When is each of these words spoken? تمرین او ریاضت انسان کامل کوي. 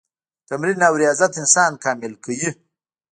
تمرین 0.47 0.79
او 0.87 0.93
ریاضت 1.01 1.31
انسان 1.41 1.71
کامل 1.83 2.13
کوي. 2.23 2.49